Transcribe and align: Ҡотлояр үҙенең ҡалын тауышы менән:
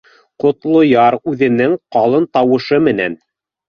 Ҡотлояр 0.43 1.19
үҙенең 1.33 1.79
ҡалын 1.99 2.29
тауышы 2.35 2.85
менән: 2.91 3.25